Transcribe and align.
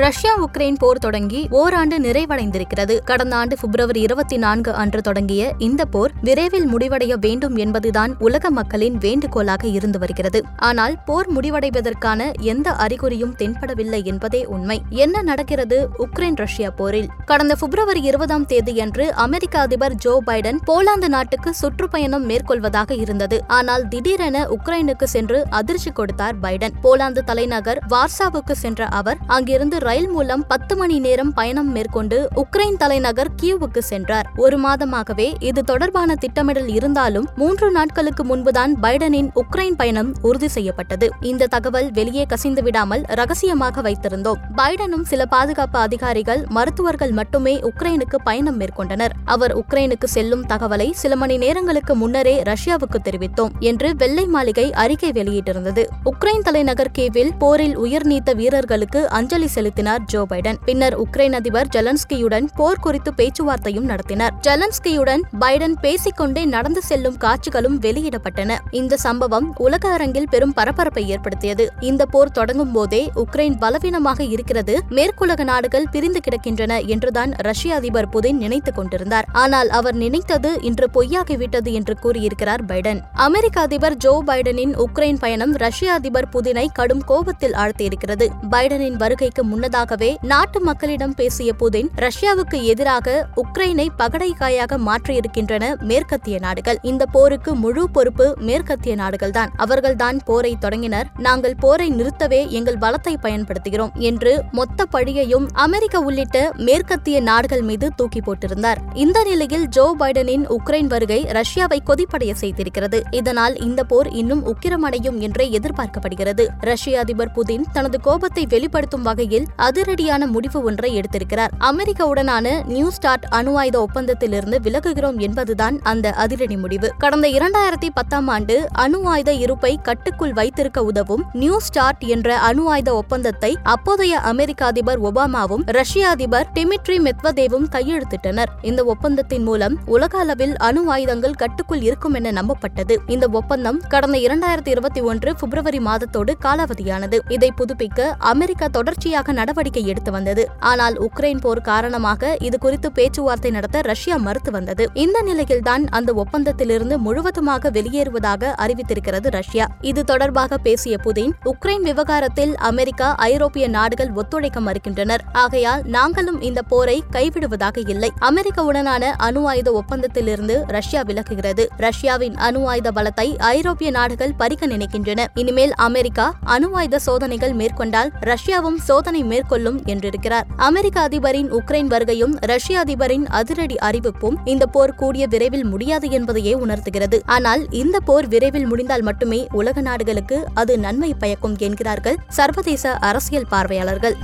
Russia 0.00 0.32
Ukraine 0.44 0.76
போர் 0.78 0.98
தொடங்கி 0.98 1.46
ஓராண்டு 1.50 1.96
நிறைவடைந்திருக்கிறது. 1.98 2.94
கடந்த 3.04 3.36
ஆண்டு 3.36 3.56
பிப்ரவரி 3.60 4.00
இருபத்தி 4.00 4.36
நான்கு 4.36 4.72
அன்று 4.72 5.00
தொடங்கிய 5.00 5.54
இந்த 5.58 5.84
போர் 5.84 6.12
விரைவில் 6.20 6.66
முடிவடைய 6.74 7.12
வேண்டும் 7.18 7.56
என்பதுதான் 7.56 8.14
உலக 8.18 8.50
மக்களின் 8.50 8.96
வேண்டுகோளாக 8.98 9.66
இருந்து 9.66 9.98
வருகிறது. 9.98 10.42
ஆனால் 10.56 10.94
போர் 11.04 11.28
முடிவடைவதற்கான 11.32 12.30
எந்த 12.40 12.70
அறிகுறியும் 12.70 13.34
தென்படவில்லை 13.38 14.04
என்பதே 14.04 14.44
உண்மை. 14.44 14.82
என்ன 14.88 15.22
நடக்கிறது 15.22 15.88
உக்ரைன் 15.98 16.34
ரஷ்யா 16.34 16.70
போரில்? 16.70 17.08
கடந்த 17.24 17.54
பிப்ரவரி 17.54 18.00
இருபதாம் 18.00 18.46
தேதியன்று 18.46 19.12
அமெரிக்க 19.26 19.58
அதிபர் 19.58 19.94
ஜோ 19.94 20.22
பைடன் 20.26 20.60
போலாந்து 20.66 21.08
நாட்டுக்கு 21.08 21.54
சுற்றுப்பயணம் 21.54 22.28
மேற்கொள்வதாக 22.28 22.90
இருந்தது. 23.00 23.44
ஆனால் 23.48 23.88
திடீரென 23.88 24.46
உக்ரைனுக்கு 24.46 25.04
சென்று 25.04 25.44
அதிர்ச்சி 25.50 25.90
கொடுத்தார் 25.90 26.40
பைடன். 26.40 26.72
போலாந்து 26.82 27.24
தலைநகர் 27.24 27.82
வார்சாவுக்கு 27.90 28.52
சென்ற 28.52 28.86
அவர் 28.86 29.16
அங்கிருந்து 29.26 29.78
ரயில் 29.90 30.08
மூலம் 30.08 30.42
பத்து 30.46 30.76
மணி 30.76 30.96
நேரம் 30.98 31.30
பயணம் 31.32 31.70
மேற்கொண்டு 31.72 32.16
உக்ரைன் 32.34 32.76
தலைநகர் 32.76 33.30
கியூவுக்கு 33.42 33.78
சென்றார். 33.78 34.26
ஒரு 34.36 34.56
மாதமாகவே 34.60 35.26
இது 35.38 35.60
தொடர்பான 35.64 36.14
திட்டமிடல் 36.14 36.68
இருந்தாலும் 36.68 37.26
மூன்று 37.36 37.68
நாட்களுக்கு 37.70 38.24
முன்புதான் 38.24 38.72
பைடனின் 38.82 39.30
உக்ரைன் 39.34 39.76
பயணம் 39.76 40.10
உறுதி 40.22 40.48
செய்யப்பட்டது. 40.48 41.06
இந்த 41.20 41.46
தகவல் 41.46 41.88
வெளியே 41.90 42.24
கசிந்து 42.24 42.62
விடாமல் 42.62 43.02
ரகசியமாக 43.20 43.82
வைத்திருந்தோம். 43.82 44.40
பைடனும் 44.56 45.04
சில 45.04 45.26
பாதுகாப்பு 45.26 45.78
அதிகாரிகள் 45.78 46.42
மருத்துவர்கள் 46.48 47.10
மட்டுமே 47.10 47.54
உக்ரைனுக்கு 47.70 48.20
பயணம் 48.24 48.60
மேற்கொண்டனர். 48.60 49.16
அவர் 49.24 49.54
உக்ரைனுக்கு 49.58 50.10
செல்லும் 50.16 50.46
தகவலை 50.46 50.88
சில 50.92 51.16
மணி 51.16 51.38
நேரங்களுக்கு 51.38 51.94
முன்னரே 51.94 52.42
ரஷ்யாவுக்கு 52.42 53.00
தெரிவித்தோம் 53.04 53.56
என்று 53.58 53.90
வெள்ளை 53.96 54.26
மாளிகை 54.26 54.72
அறிக்கை 54.84 55.12
வெளியிட்டிருந்தது. 55.12 55.84
உக்ரைன் 56.04 56.46
தலைநகர் 56.50 56.94
கேவில் 57.00 57.34
போரில் 57.38 57.76
உயிர் 57.76 58.06
நீத்த 58.06 58.32
வீரர்களுக்கு 58.34 59.08
அஞ்சலி 59.10 59.48
நடத்தினார் 59.82 60.08
ஜோ 60.12 60.26
பைடன். 60.30 60.58
பின்னர் 60.64 60.96
உக்ரைன் 61.00 61.34
அதிபர் 61.34 61.68
ஜெலன்ஸ்கியுடன் 61.76 62.46
போர் 62.54 62.80
குறித்து 62.80 63.10
பேச்சுவார்த்தையும் 63.16 63.86
நடத்தினார். 63.90 64.34
ஜெலன்ஸ்கியுடன் 64.40 65.22
பைடன் 65.40 65.76
பேசிக்கொண்டே 65.80 66.44
நடந்து 66.44 66.82
செல்லும் 66.82 67.16
காட்சிகளும் 67.16 67.80
வெளியிடப்பட்டன. 67.80 68.58
இந்த 68.70 68.96
சம்பவம் 68.96 69.54
உலக 69.56 69.88
அரங்கில் 69.88 70.28
பெரும் 70.30 70.52
பரபரப்பை 70.52 71.08
ஏற்படுத்தியது. 71.08 71.72
இந்த 71.80 72.06
போர் 72.06 72.30
தொடங்கும் 72.30 72.72
போதே 72.72 73.10
உக்ரைன் 73.14 73.56
பலவீனமாக 73.58 74.22
இருக்கிறது 74.24 74.76
மேற்குலக 74.90 75.44
நாடுகள் 75.44 75.88
பிரிந்து 75.90 76.20
கிடக்கின்றன 76.28 76.86
என்றுதான் 76.86 77.30
ரஷ்ய 77.30 77.74
அதிபர் 77.74 78.08
புதின் 78.08 78.36
நினைத்துக் 78.36 78.74
கொண்டிருந்தார். 78.74 79.28
ஆனால் 79.32 79.68
அவர் 79.68 79.94
நினைத்தது 79.94 80.52
இன்று 80.62 80.88
பொய்யாகிவிட்டது 80.94 81.72
என்று 81.72 81.96
கூறியிருக்கிறார் 81.98 82.64
பைடன். 82.64 83.00
அமெரிக்க 83.12 83.60
அதிபர் 83.60 83.96
ஜோ 83.96 84.22
பைடனின் 84.26 84.74
உக்ரைன் 84.86 85.20
பயணம் 85.20 85.56
ரஷ்ய 85.56 85.92
அதிபர் 85.92 86.28
புதினை 86.32 86.66
கடும் 86.72 87.04
கோபத்தில் 87.04 87.52
ஆழ்த்தியிருக்கிறது. 87.52 88.28
பைடனின் 88.50 88.96
வருகைக்கு 88.96 89.44
முன்னதாகவே 89.70 90.08
நாட்டு 90.20 90.58
மக்களிடம் 90.60 91.12
பேசிய 91.14 91.50
புதின் 91.52 91.88
ரஷ்யாவுக்கு 91.96 92.58
எதிராக 92.62 93.28
உக்ரைனை 93.42 93.84
பகடைக்காயாக 93.98 94.78
மாற்றியிருக்கின்றன 94.86 95.64
மேற்கத்திய 95.80 96.38
நாடுகள். 96.38 96.78
இந்த 96.82 97.06
போருக்கு 97.06 97.54
முழு 97.54 97.82
பொறுப்பு 97.90 98.26
மேற்கத்திய 98.38 98.94
நாடுகள்தான். 98.96 99.50
அவர்கள்தான் 99.56 100.18
போரை 100.24 100.56
தொடங்கினர். 100.58 101.10
நாங்கள் 101.18 101.54
போரை 101.58 101.86
நிறுத்தவே 101.92 102.40
எங்கள் 102.48 102.78
பலத்தை 102.78 103.14
பயன்படுத்துகிறோம் 103.22 103.92
என்று 103.94 104.32
மொத்த 104.50 104.86
பழியையும் 104.92 105.46
அமெரிக்க 105.52 106.00
உள்ளிட்ட 106.00 106.52
மேற்கத்திய 106.56 107.20
நாடுகள் 107.20 107.62
மீது 107.62 107.88
தூக்கி 107.96 108.20
போட்டிருந்தார். 108.20 108.82
இந்த 108.94 109.22
நிலையில் 109.22 109.68
ஜோ 109.68 109.86
பைடனின் 109.98 110.46
உக்ரைன் 110.58 110.86
வருகை 110.86 111.20
ரஷ்யாவை 111.32 111.80
கொதிப்படைய 111.84 112.34
செய்திருக்கிறது. 112.40 113.00
இதனால் 113.10 113.56
இந்த 113.60 113.84
போர் 113.84 114.10
இன்னும் 114.12 114.44
உக்கிரமடையும் 114.46 115.20
என்றே 115.20 115.48
எதிர்பார்க்கப்படுகிறது. 115.60 116.46
ரஷ்ய 116.60 116.98
அதிபர் 116.98 117.34
புதின் 117.38 117.66
தனது 117.72 118.00
கோபத்தை 118.00 118.46
வெளிப்படுத்தும் 118.46 119.02
வகையில் 119.02 119.48
அதிரடியான 119.56 120.26
முடிவு 120.26 120.62
ஒன்றை 120.62 121.00
எடுத்திருக்கிறார். 121.00 121.48
அமெரிக்காவுடனான 121.58 122.66
நியூ 122.66 122.90
ஸ்டார்ட் 122.90 123.24
அணு 123.30 123.56
ஆயுத 123.56 123.86
ஒப்பந்தத்திலிருந்து 123.86 124.58
விலகுகிறோம் 124.62 125.18
என்பதுதான் 125.18 125.78
அந்த 125.82 126.10
அதிரடி 126.10 126.56
முடிவு. 126.56 126.92
கடந்த 126.98 127.28
இரண்டாயிரத்தி 127.28 127.88
பத்தாம் 127.94 128.28
ஆண்டு 128.28 128.68
அணு 128.72 129.04
ஆயுத 129.04 129.32
இருப்பை 129.32 129.78
கட்டுக்குள் 129.82 130.32
வைத்திருக்க 130.32 130.84
உதவும் 130.84 131.24
நியூ 131.32 131.58
ஸ்டார்ட் 131.58 132.02
என்ற 132.04 132.38
அணு 132.38 132.70
ஆயுத 132.70 132.94
ஒப்பந்தத்தை 132.94 133.58
அப்போதைய 133.62 134.18
அமெரிக்க 134.18 134.66
அதிபர் 134.66 135.02
ஒபாமாவும் 135.02 135.62
ரஷ்ய 135.66 136.08
அதிபர் 136.08 136.46
டிமிட்ரி 136.54 137.08
மெத்வதேவும் 137.08 137.66
கையெழுத்திட்டனர். 137.72 138.46
இந்த 138.62 138.84
ஒப்பந்தத்தின் 138.84 139.42
மூலம் 139.42 139.78
உலக 139.86 140.18
அளவில் 140.18 140.56
அணு 140.56 140.90
ஆயுதங்கள் 140.90 141.32
கட்டுக்குள் 141.32 141.82
இருக்கும் 141.82 142.14
என 142.14 142.42
நம்பப்பட்டது. 142.42 142.96
இந்த 143.06 143.28
ஒப்பந்தம் 143.32 143.80
கடந்த 143.88 144.18
இரண்டாயிரத்தி 144.18 144.68
இருபத்தி 144.68 145.00
ஒன்று 145.00 145.36
பிப்ரவரி 145.36 145.78
மாதத்தோடு 145.78 146.32
காலாவதியானது. 146.44 147.18
இதை 147.28 147.52
புதுப்பிக்க 147.56 148.14
அமெரிக்கா 148.18 148.66
தொடர்ச்சியாக 148.66 149.32
நடவடிக்கை 149.40 149.84
எடுத்து 149.92 150.10
வந்தது. 150.16 150.44
ஆனால் 150.70 150.96
உக்ரைன் 151.06 151.42
போர் 151.44 151.64
காரணமாக 151.70 152.32
இது 152.48 152.56
குறித்து 152.64 152.88
பேச்சுவார்த்தை 152.98 153.52
நடத்த 153.56 153.84
ரஷ்யா 153.90 154.16
மறுத்து 154.26 154.50
வந்தது. 154.56 154.86
இந்த 155.04 155.18
நிலையில்தான் 155.28 155.84
அந்த 155.98 156.10
ஒப்பந்தத்திலிருந்து 156.22 156.98
முழுவதுமாக 157.06 157.70
வெளியேறுவதாக 157.76 158.52
அறிவித்திருக்கிறது 158.64 159.28
ரஷ்யா. 159.38 159.66
இது 159.90 160.00
தொடர்பாக 160.10 160.58
பேசிய 160.66 160.96
புதின் 161.06 161.32
உக்ரைன் 161.52 161.84
விவகாரத்தில் 161.88 162.52
அமெரிக்கா 162.70 163.08
ஐரோப்பிய 163.30 163.64
நாடுகள் 163.76 164.10
ஒத்துழைக்க 164.20 164.58
மறுக்கின்றனர். 164.66 165.22
ஆகையால் 165.42 165.82
நாங்களும் 165.96 166.38
இந்த 166.48 166.60
போரை 166.72 166.96
கைவிடுவதாக 167.16 167.76
இல்லை. 167.94 168.10
அமெரிக்காவுடனான 168.28 169.04
அணு 169.26 169.42
ஆயுத 169.52 169.68
ஒப்பந்தத்திலிருந்து 169.80 170.56
ரஷ்யா 170.76 171.02
விலகுகிறது. 171.08 171.64
ரஷ்யாவின் 171.86 172.36
அணு 172.48 172.62
ஆயுத 172.72 172.88
பலத்தை 172.98 173.28
ஐரோப்பிய 173.56 173.90
நாடுகள் 173.98 174.36
பறிக்க 174.42 174.66
நினைக்கின்றன. 174.74 175.26
இனிமேல் 175.42 175.74
அமெரிக்கா 175.88 176.26
அணு 176.56 176.70
ஆயுத 176.80 177.02
சோதனைகள் 177.08 177.54
மேற்கொண்டால் 177.60 178.12
ரஷ்யாவும் 178.30 178.78
சோதனை 178.88 179.22
மேற்கொள்ளும் 179.30 179.78
என்றிருக்கிறார். 179.92 180.46
அமெரிக்க 180.68 180.98
அதிபரின் 181.08 181.50
உக்ரைன் 181.58 181.90
வருகையும் 181.94 182.34
ரஷ்ய 182.52 182.82
அதிபரின் 182.84 183.26
அதிரடி 183.40 183.78
அறிவிப்பும் 183.88 184.38
இந்த 184.44 184.66
போர் 184.76 184.94
கூடிய 184.94 185.26
விரைவில் 185.34 185.66
முடியாது 185.72 186.08
என்பதையே 186.18 186.54
உணர்த்துகிறது. 186.64 187.20
ஆனால் 187.36 187.64
இந்த 187.82 187.96
போர் 188.10 188.28
விரைவில் 188.34 188.68
முடிந்தால் 188.72 189.06
மட்டுமே 189.10 189.40
உலக 189.60 189.80
நாடுகளுக்கு 189.80 190.38
அது 190.54 190.74
நன்மை 190.86 191.12
பயக்கும் 191.24 191.56
என்கிறார்கள் 191.68 192.20
சர்வதேச 192.40 192.92
அரசியல் 193.10 193.50
பார்வையாளர்கள். 193.54 194.16